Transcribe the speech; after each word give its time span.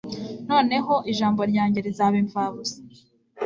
noneho 0.49 0.93
ijambo 1.11 1.41
ryanjye 1.51 1.79
rizaba 1.85 2.15
impfabusa 2.23 2.77